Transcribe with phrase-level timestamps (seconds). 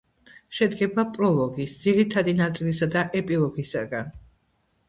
[0.59, 4.11] შედგება პროლოგის ძირითადი ნაწილისა და ეპილოგისაგან